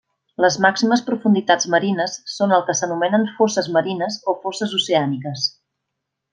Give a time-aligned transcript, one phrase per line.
[0.43, 5.49] Les màximes profunditats marines són el que s'anomenen fosses marines o fosses oceàniques.